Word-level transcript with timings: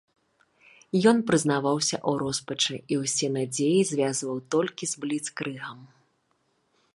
Ён 1.09 1.17
прызнаваўся 1.31 1.95
ў 2.09 2.11
роспачы, 2.21 2.75
і 2.95 2.99
ўсе 3.01 3.27
надзеі 3.37 3.85
звязваў 3.91 4.37
толькі 4.57 4.83
з 4.93 5.05
бліцкрыгам. 5.05 5.79